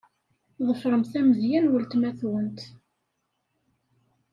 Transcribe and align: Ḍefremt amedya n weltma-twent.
Ḍefremt 0.67 1.13
amedya 1.19 1.59
n 1.61 1.69
weltma-twent. 1.71 2.59